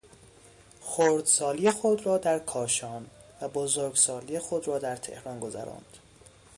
[0.81, 3.07] خردسالی خود را در کاشان
[3.41, 5.97] و بزرگسالی خود را در تهران گذراند.